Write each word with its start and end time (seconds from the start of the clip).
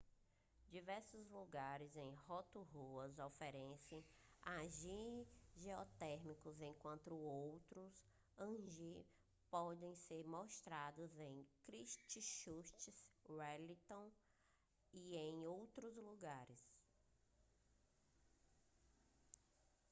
diversos 0.71 1.29
lugares 1.29 1.95
em 1.95 2.15
rotorua 2.27 3.13
oferecem 3.23 4.03
hangi 4.43 5.27
geotérmico 5.55 6.55
enquanto 6.59 7.13
outros 7.13 8.03
hangi 8.39 9.05
podem 9.51 9.93
ser 9.95 10.25
amostrados 10.25 11.15
em 11.19 11.45
christchurch 11.67 12.91
wellington 13.29 14.09
e 14.91 15.15
em 15.17 15.45
outros 15.45 15.95
lugares 15.97 16.59